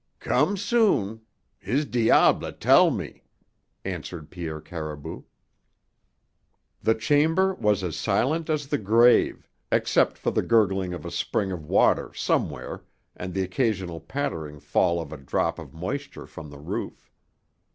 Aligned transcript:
"Come 0.19 0.57
soon. 0.57 1.21
His 1.59 1.85
diable 1.85 2.51
tell 2.53 2.89
me," 2.89 3.21
answered 3.85 4.31
Pierre 4.31 4.59
Caribou. 4.59 5.21
The 6.81 6.95
chamber 6.95 7.53
was 7.53 7.83
as 7.83 7.97
silent 7.97 8.49
as 8.49 8.65
the 8.69 8.79
grave, 8.79 9.47
except 9.71 10.17
for 10.17 10.31
the 10.31 10.41
gurgling 10.41 10.91
of 10.95 11.05
a 11.05 11.11
spring 11.11 11.51
of 11.51 11.67
water 11.67 12.11
somewhere 12.15 12.83
and 13.15 13.35
the 13.35 13.43
occasional 13.43 13.99
pattering 13.99 14.59
fall 14.59 14.99
of 14.99 15.13
a 15.13 15.17
drop 15.17 15.59
of 15.59 15.71
moisture 15.71 16.25
from 16.25 16.49
the 16.49 16.57
roof. 16.57 17.11